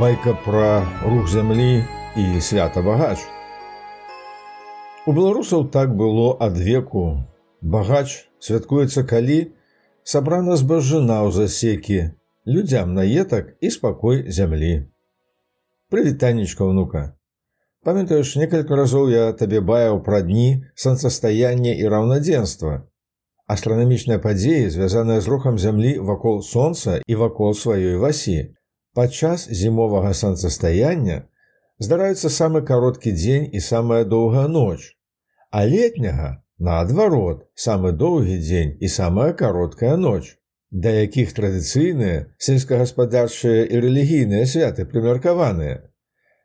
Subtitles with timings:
[0.00, 1.84] байка пра рух зямлі
[2.16, 3.20] і свята багач.
[5.04, 7.20] У беларусаў так было ад веку.
[7.60, 9.52] Багач святкуецца калі
[10.00, 11.98] сабрана збажына ў засекі,
[12.48, 14.88] людзям наетак і спакой зямлі.
[15.92, 17.02] Прывітаннічка ўнука.
[17.84, 22.88] Памятаеш, некалькі разоў я табе баяў пра дні сонцастаяння і раўнадзенства.
[23.44, 28.56] Астранамічныя падзеі, звязаныя з рухам зямлі вакол сонца і вакол сваёй васі,
[28.94, 31.22] Падчас зімовага сонцастаяння
[31.78, 34.96] здараецца самы кароткі дзень і самая доўгая ноч,
[35.50, 40.34] а летняга, наадварот, самы доўгі дзень і самая кароткая ноч,
[40.70, 45.86] да якіх традыцыйныя сельскагаспадарчыя і рэлігійныя святы прымеркаваныя.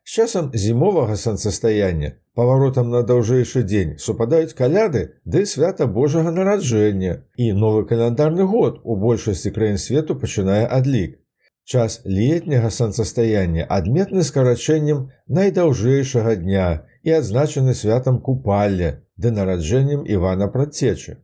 [0.06, 7.54] З часам зімовага сонцастаяння паваротам на даўжэйшы дзень супадаюць каляды ды свята Божага нараджэння і
[7.58, 11.25] новы каляндарны год у большасці краін свету пачынае адлік.
[11.66, 21.16] Час летняга сонцастаяння адметны скарачэннем найдаўжэйшага дня і адзначаны святам купалля ды нараджэннем Івана Працечы.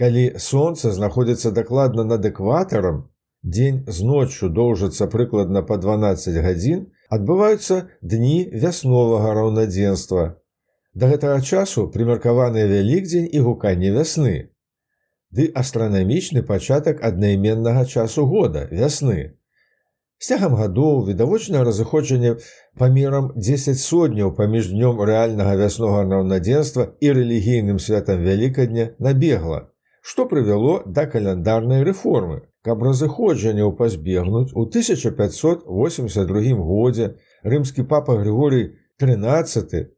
[0.00, 3.02] Калі сонца знаходзіцца дакладна над экватарам,
[3.42, 10.24] дзень з ноччу доўжыцца прыкладна па 12 гадзін, адбываюцца дні вясновага раўнадзенства.
[10.94, 14.48] Да гэтага часу прымеркаваныя вялікдзень і гуканне вясны.
[15.28, 19.36] Ды астранамічны пачатак аднайменнага часу года вясны.
[20.20, 22.30] З цягам гадоў відавочнае разыходжанне
[22.80, 29.60] памерам 10 сотняў паміж днём рэальнага вяснога раўнадзенства і рэлігійным святам вялікадня набегла,
[30.02, 32.36] што прывяло да каляндарнай рэформы.
[32.68, 37.10] Каб разыходжанняў пазбегнуць у 1582 годзе
[37.54, 38.64] рымскі папа Григорый
[39.00, 39.88] 13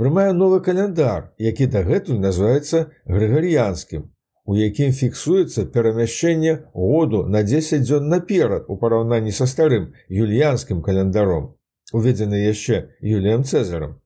[0.00, 4.08] прымае новы каляндар, які дагэтуль называецца грыгарыянскім
[4.46, 11.56] у якім фіксуецца перамяшчэнне году на 10 дзён наперад у параўнанні са старым юльянскім календаром,
[11.92, 13.98] уведзены яшчэ Юліем Цезарам.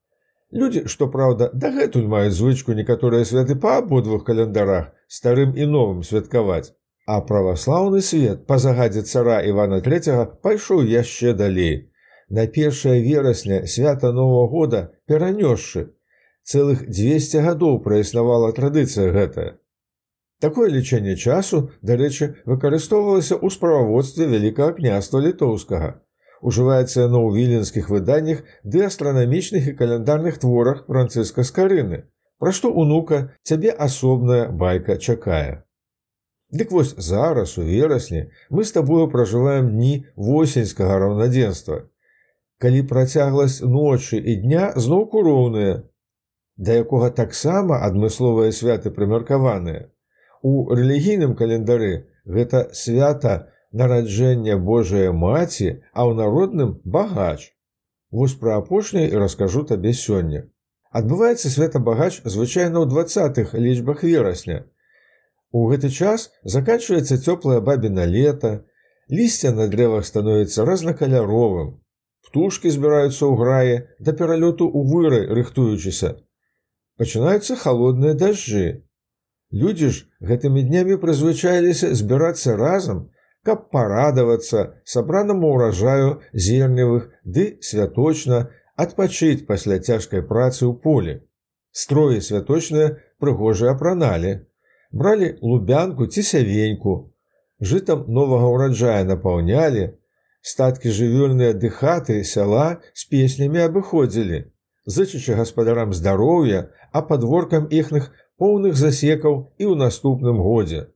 [0.51, 6.73] Людзі, што праўда, дагэтуль маюць звычку некаторыя святы па абодвух календарах старым і новым святкаваць.
[7.07, 11.93] А праваслаўны свет па загадзе цара Івана III пайшоў яшчэ далей.
[12.29, 15.91] На першае верасня свята нового года перанёсшы.
[16.43, 19.60] Цэлых 200 гадоў праіснавала традыцыя гэтая.
[20.41, 25.91] Такое лічэнне часу, дарэчы, выкарыстоўвалася ў справаводстве вялікага княства літоўскага.
[26.41, 32.09] Ужываецца яно ў віленскіх выданнях ды астранамічных і каляндарных творах францыска скарыны,
[32.41, 35.69] пра што унука цябе асобная байка чакае.
[36.51, 41.85] Дык вось зараз у верасні мы з табою пражываем дні восеньскага раўнадзенства.
[42.57, 45.85] Калі працягласць ночы і дня зноўку роўныя,
[46.57, 49.93] да якога таксама адмысловыя святы прымеркаваныя.
[50.43, 57.53] У рэлігійным календары гэта свята нараджэння Божая маці, а ў народным багач.
[58.11, 60.49] Вось пра апошняе і раскажу табе сёння.
[60.91, 64.67] Адбываецца свята багач звычайна ў двах лічбах верасня.
[65.53, 68.65] У гэты час заканчваецца цёплае бабіна лета,
[69.11, 71.79] лісце на дрэвах становіцца разнакаляровым.
[72.27, 76.17] Птушкі збіраюцца ў грае да пералёту ў выры рыхтуючыся.
[76.99, 78.87] Пачынаюцца халодныя дажджы.
[79.53, 83.11] Людзі ж гэтымі днямі прызвычаіліся збірацца разам,
[83.43, 91.15] каб парадавацца сабранаму ўражаю зерневых ды святочна адпачыць пасля цяжкай працы ў полі.
[91.73, 94.47] Строі святочныя прыгожыя апраналі,
[94.93, 96.95] бралі лубянку ці сявеньку,
[97.61, 99.99] жытам новага ўраджая напаўнялі,
[100.43, 104.50] статкі жывёльныя дыхаты сяла з песнямі абыходзілі,
[104.87, 110.89] зычачы гаспадарам здароўя, а падворкам іхных поўных засекаў і ў наступным годзе.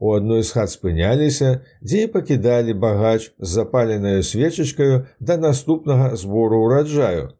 [0.00, 6.60] У адной з хат спыняліся, дзе і пакідалі багач з запаленаю свечачкаю да наступнага збору
[6.66, 7.32] ўраджаю.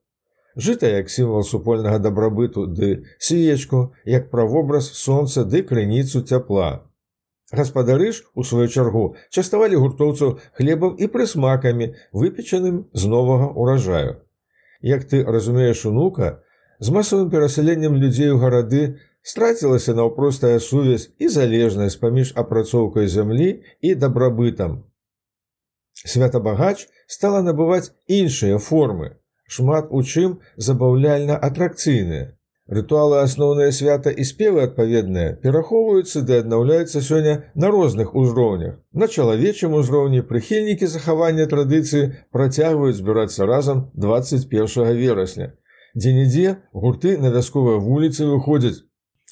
[0.57, 6.87] Жыта як сімвал супольнага дабрабыту ды свечку, як правобраз сонца ды крыніцу цяпла.
[7.53, 14.23] Гаспадары ж, у сваю чаргу, частавалі гуртоўцаў хлебам і прысмакамі, выпечаным з новага ўражаю.
[14.85, 16.45] Як ты разумееш унука,
[16.79, 23.95] з масавым перасяленнем людзей у гарады страцілася наўпростая сувязь і залежнасць паміж апрацоўкай зямлі і
[24.03, 24.85] дабрабытам.
[26.05, 29.17] Святабагач стала набываць іншыя формы,
[29.49, 30.37] шмат у чым
[30.69, 32.37] забаўляльна атракцыйныя.
[32.67, 38.79] Рытуалы асноўныя свята і спевы адпаведныя перахоўваюцца ды аднаўляюцца сёння на розных узроўнях.
[38.93, 45.53] На чалавечым узроўні прыхільнікі захавання традыцыі працягваюць збірацца разам 21 верасня.
[45.95, 48.81] Дзе-нідзе гурты на вясковыя вуліцы выходзяць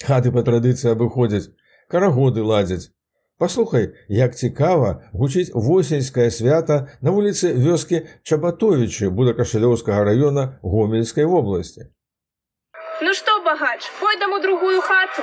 [0.03, 1.49] Хаты па традыцыі абыходзяць,
[1.89, 2.91] карагоды ладзяць.
[3.39, 11.89] Паслухай, як цікава гучыць восеньскае свята на вуліцы вёскі Чабатовічы будакашалёўскага раёна гомельскай вобласці.
[13.05, 15.23] Ну што, багач, пойдам у другую хату.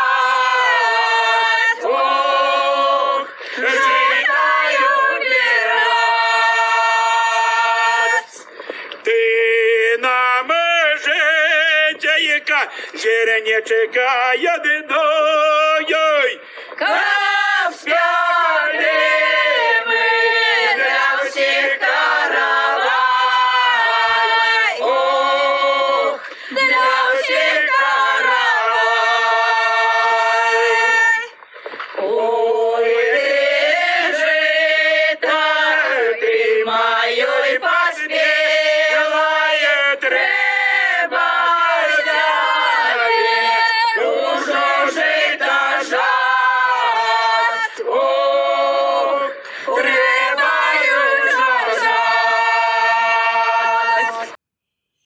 [1.84, 3.28] Ох,
[3.58, 6.08] житаю бирать.
[9.04, 9.20] Ты
[10.00, 10.50] нам
[11.04, 12.60] житяйка,
[12.94, 16.08] зеленечка ядиною,
[16.78, 19.31] Как спяли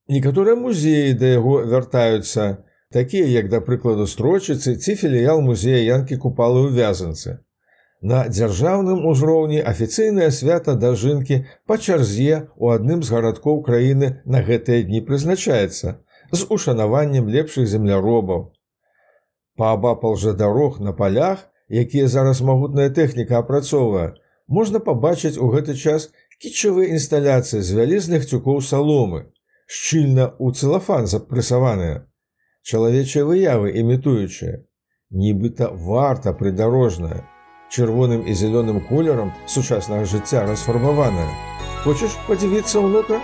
[0.08, 2.62] Некаторыя музеі да яго вяртаюцца,
[2.94, 7.42] такія як да прыкладу строчыцы ці філіял музея янкі купалы ў вязанцы.
[8.06, 14.86] На дзяржаўным узроўні афіцыйнае свята дажынкі па чарзе ў адным з гарадкоў краіны на гэтыя
[14.86, 15.98] дні прызначаецца
[16.32, 18.52] з ушанаваннем лепшых земляробаў.
[19.58, 24.14] Паабапал жа дарог на палях, якія зараз магутная тэхніка апрацоўвае,
[24.46, 29.32] можна пабачыць у гэты час кічавыя інсталяцыі з вялізных цюкоў саломы,
[29.66, 32.06] шчыльна ў цэлафан запрэсаваныя,
[32.66, 34.62] чалавечыя выявы імітуючыя,
[35.12, 37.26] нібыта варта прыдарожная,
[37.70, 41.30] чырвоным і зялёным колерам сучаснага жыцця расфарбаваная.
[41.84, 43.22] Хочаш падзівіцца ўнука?